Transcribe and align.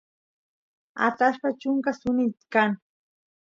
atashpa 1.07 1.47
chunka 1.61 1.91
suni 1.99 2.25
kan 2.53 2.71